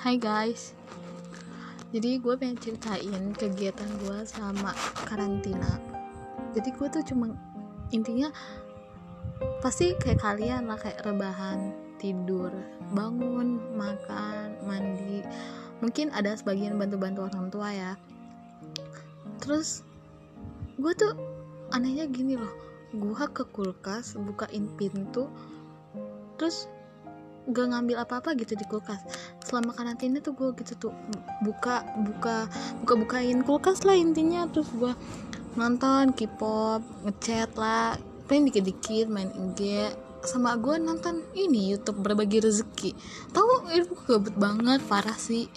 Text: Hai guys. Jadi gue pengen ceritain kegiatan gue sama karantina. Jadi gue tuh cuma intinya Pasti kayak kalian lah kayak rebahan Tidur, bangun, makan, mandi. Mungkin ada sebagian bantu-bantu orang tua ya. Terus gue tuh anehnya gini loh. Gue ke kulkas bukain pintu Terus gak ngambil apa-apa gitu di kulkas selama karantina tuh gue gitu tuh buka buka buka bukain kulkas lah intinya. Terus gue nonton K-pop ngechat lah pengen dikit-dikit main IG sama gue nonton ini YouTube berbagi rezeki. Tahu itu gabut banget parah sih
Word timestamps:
Hai 0.00 0.16
guys. 0.16 0.72
Jadi 1.90 2.22
gue 2.22 2.34
pengen 2.38 2.58
ceritain 2.58 3.34
kegiatan 3.34 3.90
gue 4.06 4.18
sama 4.22 4.70
karantina. 5.06 5.78
Jadi 6.54 6.70
gue 6.70 6.86
tuh 6.90 7.02
cuma 7.02 7.34
intinya 7.90 8.30
Pasti 9.60 9.96
kayak 9.96 10.20
kalian 10.20 10.68
lah 10.68 10.76
kayak 10.76 11.04
rebahan 11.04 11.72
Tidur, 12.00 12.48
bangun, 12.96 13.60
makan, 13.76 14.56
mandi. 14.64 15.20
Mungkin 15.84 16.12
ada 16.16 16.32
sebagian 16.32 16.80
bantu-bantu 16.80 17.28
orang 17.28 17.52
tua 17.52 17.68
ya. 17.72 17.92
Terus 19.44 19.84
gue 20.80 20.92
tuh 20.96 21.12
anehnya 21.76 22.08
gini 22.08 22.40
loh. 22.40 22.52
Gue 22.96 23.14
ke 23.30 23.44
kulkas 23.52 24.16
bukain 24.16 24.66
pintu 24.80 25.28
Terus 26.40 26.72
gak 27.52 27.68
ngambil 27.68 28.04
apa-apa 28.04 28.32
gitu 28.36 28.56
di 28.56 28.64
kulkas 28.64 29.00
selama 29.50 29.74
karantina 29.74 30.22
tuh 30.22 30.38
gue 30.38 30.54
gitu 30.62 30.78
tuh 30.78 30.92
buka 31.42 31.82
buka 32.06 32.46
buka 32.86 32.94
bukain 32.94 33.42
kulkas 33.42 33.82
lah 33.82 33.98
intinya. 33.98 34.46
Terus 34.46 34.70
gue 34.70 34.94
nonton 35.58 36.14
K-pop 36.14 36.86
ngechat 37.02 37.58
lah 37.58 37.98
pengen 38.30 38.54
dikit-dikit 38.54 39.10
main 39.10 39.34
IG 39.34 39.90
sama 40.22 40.54
gue 40.54 40.78
nonton 40.78 41.26
ini 41.34 41.74
YouTube 41.74 42.06
berbagi 42.06 42.38
rezeki. 42.38 42.94
Tahu 43.34 43.74
itu 43.74 43.98
gabut 44.06 44.38
banget 44.38 44.78
parah 44.86 45.18
sih 45.18 45.50